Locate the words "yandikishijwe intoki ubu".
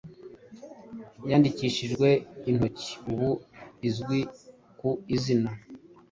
1.29-3.31